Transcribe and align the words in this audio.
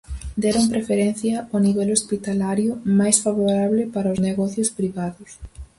Deron 0.41 0.65
preferencia 0.73 1.35
ao 1.51 1.57
nivel 1.65 1.89
hospitalario, 1.97 2.71
máis 2.99 3.17
favorable 3.25 3.83
para 3.93 4.13
os 4.13 4.19
negocios 4.27 4.69
privados. 4.79 5.29